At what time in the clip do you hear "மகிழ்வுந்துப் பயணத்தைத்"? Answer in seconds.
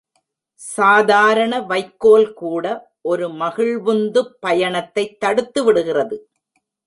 3.27-5.23